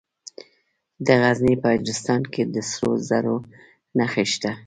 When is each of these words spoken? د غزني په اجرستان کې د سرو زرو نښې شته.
د 1.05 1.07
غزني 1.21 1.55
په 1.61 1.67
اجرستان 1.77 2.21
کې 2.33 2.43
د 2.53 2.55
سرو 2.69 2.91
زرو 3.09 3.37
نښې 3.97 4.25
شته. 4.31 4.51